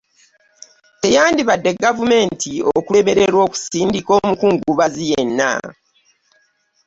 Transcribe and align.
Teyandibadde 1.01 1.69
gavumenti 1.83 2.51
okulemererwa 2.77 3.41
okusindika 3.47 4.11
omukungubazi 4.19 5.03
yenna 5.11 5.51